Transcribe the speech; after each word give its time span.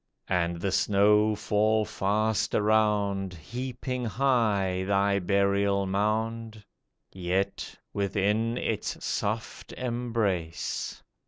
And 0.29 0.59
the 0.61 0.71
snow 0.71 1.35
fall 1.35 1.85
fast 1.85 2.55
around, 2.55 3.35
Heaping 3.35 4.03
high 4.05 4.83
thy 4.83 5.19
burial 5.19 5.85
mound; 5.85 6.65
Yet, 7.11 7.77
within 7.93 8.57
its 8.57 9.05
soft 9.05 9.73
embrace. 9.73 11.03